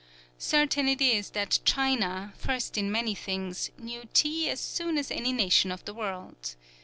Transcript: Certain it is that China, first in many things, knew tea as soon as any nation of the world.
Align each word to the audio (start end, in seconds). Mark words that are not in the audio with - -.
Certain 0.39 0.87
it 0.87 0.99
is 0.99 1.29
that 1.29 1.59
China, 1.63 2.33
first 2.35 2.75
in 2.75 2.91
many 2.91 3.13
things, 3.13 3.69
knew 3.77 4.01
tea 4.13 4.49
as 4.49 4.59
soon 4.59 4.97
as 4.97 5.11
any 5.11 5.31
nation 5.31 5.71
of 5.71 5.85
the 5.85 5.93
world. 5.93 6.55